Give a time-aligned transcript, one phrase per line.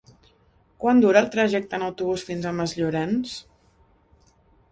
[0.83, 3.37] Quant dura el trajecte en autobús fins a Masllorenç?